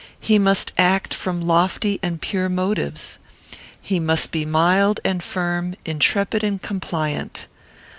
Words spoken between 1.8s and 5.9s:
and pure motives. He must be mild and firm,